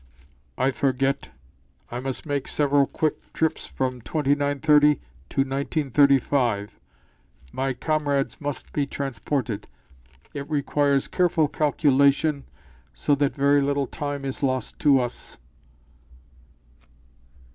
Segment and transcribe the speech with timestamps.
[0.57, 1.29] "I forget.
[1.91, 4.99] I must make several quick trips from 2930 to
[5.41, 6.79] 1935.
[7.53, 9.67] My comrades must be transported.
[10.33, 12.45] It requires careful calculation,
[12.95, 15.37] so that very little Time is lost to us."